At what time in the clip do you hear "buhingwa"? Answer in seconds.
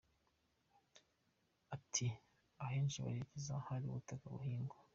4.33-4.77